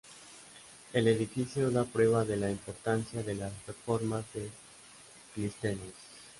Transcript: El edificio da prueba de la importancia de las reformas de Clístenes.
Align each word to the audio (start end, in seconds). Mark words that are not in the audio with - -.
El 0.93 1.07
edificio 1.07 1.69
da 1.69 1.83
prueba 1.85 2.25
de 2.25 2.35
la 2.35 2.49
importancia 2.49 3.21
de 3.21 3.35
las 3.35 3.51
reformas 3.67 4.25
de 4.33 4.49
Clístenes. 5.35 5.93